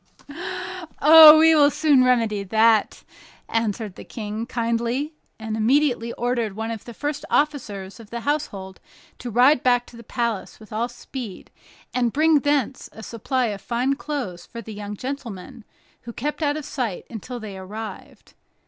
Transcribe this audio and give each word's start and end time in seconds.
"Oh, 0.99 1.37
we 1.37 1.53
will 1.53 1.69
soon 1.69 2.03
remedy 2.03 2.41
that," 2.43 3.03
answered 3.47 3.93
the 3.93 4.03
King, 4.03 4.47
kindly 4.47 5.13
and 5.37 5.55
immediately 5.55 6.11
ordered 6.13 6.55
one 6.55 6.71
of 6.71 6.85
the 6.85 6.93
first 6.95 7.23
officers 7.29 7.99
of 7.99 8.09
the 8.09 8.21
household 8.21 8.79
to 9.19 9.29
ride 9.29 9.61
back 9.61 9.85
to 9.85 9.95
the 9.95 10.03
palace 10.03 10.59
with 10.59 10.73
all 10.73 10.89
speed, 10.89 11.51
and 11.93 12.11
bring 12.13 12.39
thence 12.39 12.89
a 12.91 13.03
supply 13.03 13.45
of 13.53 13.61
fine 13.61 13.93
clothes 13.93 14.43
for 14.43 14.59
the 14.59 14.73
young 14.73 14.97
gentleman, 14.97 15.63
who 16.01 16.13
kept 16.13 16.41
out 16.41 16.57
of 16.57 16.65
sight 16.65 17.05
until 17.11 17.39
they 17.39 17.55
arrived. 17.55 18.33